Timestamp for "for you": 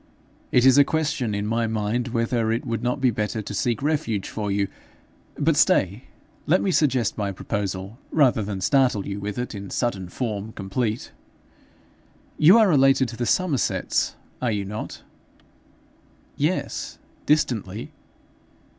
4.27-4.67